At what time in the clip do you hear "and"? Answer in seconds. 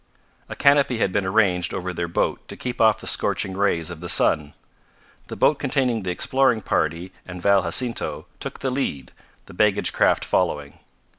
7.23-7.39